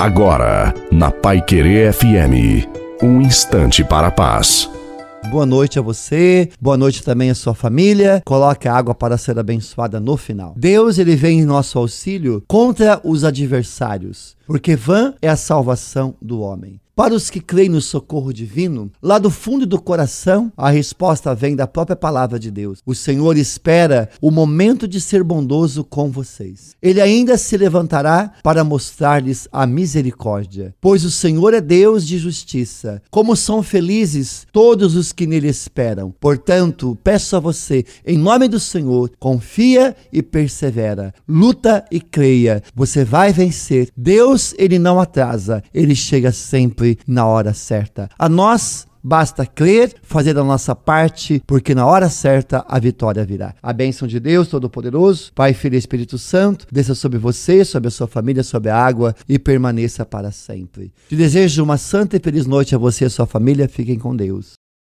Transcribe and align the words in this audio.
Agora, 0.00 0.72
na 0.90 1.10
Pai 1.10 1.42
Querer 1.42 1.92
FM, 1.92 2.66
um 3.02 3.20
instante 3.20 3.84
para 3.84 4.06
a 4.06 4.10
paz. 4.10 4.66
Boa 5.30 5.44
noite 5.44 5.78
a 5.78 5.82
você, 5.82 6.48
boa 6.58 6.78
noite 6.78 7.04
também 7.04 7.28
à 7.28 7.34
sua 7.34 7.52
família. 7.54 8.22
Coloque 8.24 8.66
a 8.66 8.74
água 8.74 8.94
para 8.94 9.18
ser 9.18 9.38
abençoada 9.38 10.00
no 10.00 10.16
final. 10.16 10.54
Deus, 10.56 10.96
ele 10.96 11.14
vem 11.14 11.40
em 11.40 11.44
nosso 11.44 11.78
auxílio 11.78 12.42
contra 12.48 12.98
os 13.04 13.24
adversários, 13.24 14.38
porque 14.46 14.74
vã 14.74 15.12
é 15.20 15.28
a 15.28 15.36
salvação 15.36 16.14
do 16.18 16.40
homem. 16.40 16.80
Para 17.00 17.14
os 17.14 17.30
que 17.30 17.40
creem 17.40 17.70
no 17.70 17.80
socorro 17.80 18.30
divino, 18.30 18.92
lá 19.02 19.18
do 19.18 19.30
fundo 19.30 19.64
do 19.64 19.80
coração, 19.80 20.52
a 20.54 20.68
resposta 20.68 21.34
vem 21.34 21.56
da 21.56 21.66
própria 21.66 21.96
palavra 21.96 22.38
de 22.38 22.50
Deus. 22.50 22.80
O 22.84 22.94
Senhor 22.94 23.38
espera 23.38 24.10
o 24.20 24.30
momento 24.30 24.86
de 24.86 25.00
ser 25.00 25.24
bondoso 25.24 25.82
com 25.82 26.10
vocês. 26.10 26.76
Ele 26.82 27.00
ainda 27.00 27.38
se 27.38 27.56
levantará 27.56 28.34
para 28.42 28.62
mostrar-lhes 28.62 29.48
a 29.50 29.66
misericórdia, 29.66 30.74
pois 30.78 31.02
o 31.02 31.10
Senhor 31.10 31.54
é 31.54 31.60
Deus 31.62 32.06
de 32.06 32.18
justiça. 32.18 33.00
Como 33.10 33.34
são 33.34 33.62
felizes 33.62 34.46
todos 34.52 34.94
os 34.94 35.10
que 35.10 35.26
nele 35.26 35.48
esperam. 35.48 36.12
Portanto, 36.20 36.98
peço 37.02 37.34
a 37.34 37.40
você, 37.40 37.82
em 38.06 38.18
nome 38.18 38.46
do 38.46 38.60
Senhor, 38.60 39.10
confia 39.18 39.96
e 40.12 40.22
persevera, 40.22 41.14
luta 41.26 41.82
e 41.90 41.98
creia. 41.98 42.62
Você 42.74 43.06
vai 43.06 43.32
vencer. 43.32 43.88
Deus, 43.96 44.54
ele 44.58 44.78
não 44.78 45.00
atrasa, 45.00 45.62
ele 45.72 45.94
chega 45.94 46.30
sempre 46.30 46.89
na 47.06 47.26
hora 47.26 47.52
certa. 47.52 48.08
A 48.18 48.28
nós 48.28 48.86
Basta 49.02 49.46
crer, 49.46 49.94
fazer 50.02 50.36
a 50.36 50.44
nossa 50.44 50.76
parte, 50.76 51.42
porque 51.46 51.74
na 51.74 51.86
hora 51.86 52.10
certa 52.10 52.64
a 52.68 52.78
vitória 52.78 53.24
virá. 53.24 53.54
A 53.62 53.72
bênção 53.72 54.06
de 54.06 54.20
Deus 54.20 54.48
Todo-Poderoso, 54.48 55.32
Pai, 55.34 55.54
Filho 55.54 55.74
e 55.74 55.78
Espírito 55.78 56.18
Santo, 56.18 56.66
desça 56.70 56.94
sobre 56.94 57.18
você, 57.18 57.64
sobre 57.64 57.88
a 57.88 57.90
sua 57.90 58.06
família, 58.06 58.42
sobre 58.42 58.68
a 58.68 58.76
água 58.76 59.14
e 59.26 59.38
permaneça 59.38 60.04
para 60.04 60.30
sempre. 60.30 60.92
Te 61.08 61.16
desejo 61.16 61.64
uma 61.64 61.78
santa 61.78 62.16
e 62.16 62.20
feliz 62.20 62.44
noite 62.44 62.74
a 62.74 62.78
você 62.78 63.04
e 63.04 63.06
a 63.06 63.10
sua 63.10 63.26
família. 63.26 63.68
Fiquem 63.68 63.98
com 63.98 64.14
Deus. 64.14 64.52